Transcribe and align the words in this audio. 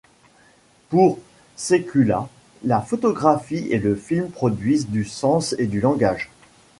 Pour 0.89 1.19
Sekula, 1.55 2.27
la 2.63 2.81
photographie 2.81 3.67
et 3.69 3.77
le 3.77 3.93
film 3.93 4.31
produisent 4.31 4.89
du 4.89 5.05
sens 5.05 5.53
et 5.59 5.67
du 5.67 5.79
langage. 5.79 6.31